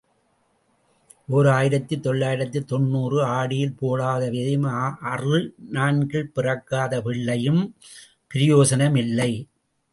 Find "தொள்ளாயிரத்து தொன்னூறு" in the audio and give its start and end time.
2.05-3.19